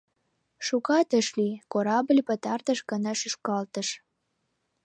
[0.65, 3.87] Шукат ыш лий, корабль пытартыш гана шӱшкалтыш.